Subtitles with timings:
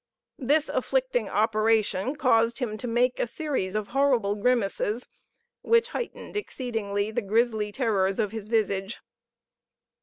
[0.39, 5.07] This afflicting operation caused him to make a series of horrible grimaces,
[5.61, 8.99] which heightened exceedingly the grisly terrors of his visage.